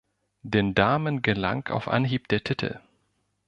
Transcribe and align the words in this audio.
Den 0.41 0.73
Damen 0.73 1.21
gelang 1.21 1.67
auf 1.67 1.87
Anhieb 1.87 2.27
der 2.29 2.43
Titel. 2.43 2.79